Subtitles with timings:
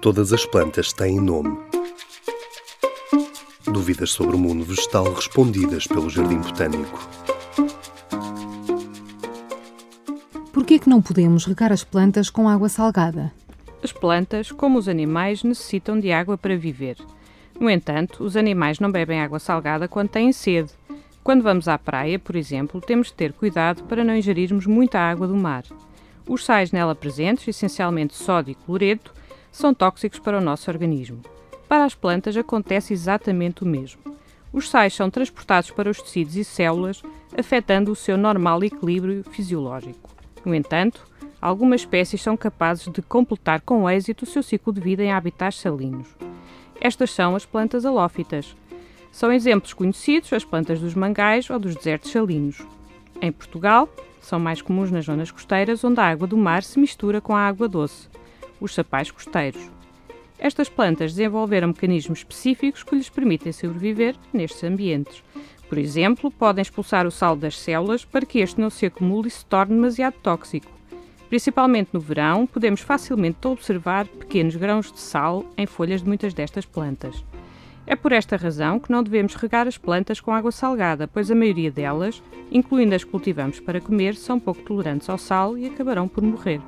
[0.00, 1.58] Todas as plantas têm nome.
[3.64, 7.08] Dúvidas sobre o mundo vegetal respondidas pelo Jardim Botânico.
[10.52, 13.32] Por que é que não podemos regar as plantas com água salgada?
[13.82, 16.96] As plantas, como os animais, necessitam de água para viver.
[17.58, 20.70] No entanto, os animais não bebem água salgada quando têm sede.
[21.24, 25.26] Quando vamos à praia, por exemplo, temos de ter cuidado para não ingerirmos muita água
[25.26, 25.64] do mar.
[26.28, 29.12] Os sais nela presentes, essencialmente sódio e cloreto,
[29.50, 31.20] são tóxicos para o nosso organismo.
[31.68, 34.00] Para as plantas acontece exatamente o mesmo.
[34.52, 37.02] Os sais são transportados para os tecidos e células,
[37.36, 40.10] afetando o seu normal equilíbrio fisiológico.
[40.44, 41.04] No entanto,
[41.40, 45.60] algumas espécies são capazes de completar com êxito o seu ciclo de vida em habitats
[45.60, 46.08] salinos.
[46.80, 48.56] Estas são as plantas halófitas.
[49.12, 52.64] São exemplos conhecidos as plantas dos mangais ou dos desertos salinos.
[53.20, 53.88] Em Portugal,
[54.20, 57.46] são mais comuns nas zonas costeiras onde a água do mar se mistura com a
[57.46, 58.08] água doce,
[58.60, 59.70] os sapais costeiros.
[60.38, 65.22] Estas plantas desenvolveram mecanismos específicos que lhes permitem sobreviver nestes ambientes.
[65.68, 69.30] Por exemplo, podem expulsar o sal das células para que este não se acumule e
[69.30, 70.70] se torne demasiado tóxico.
[71.28, 76.64] Principalmente no verão, podemos facilmente observar pequenos grãos de sal em folhas de muitas destas
[76.64, 77.22] plantas.
[77.86, 81.34] É por esta razão que não devemos regar as plantas com água salgada, pois a
[81.34, 86.06] maioria delas, incluindo as que cultivamos para comer, são pouco tolerantes ao sal e acabarão
[86.06, 86.60] por morrer.